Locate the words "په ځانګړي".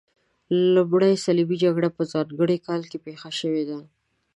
1.97-2.57